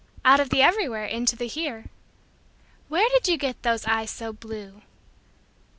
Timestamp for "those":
3.61-3.85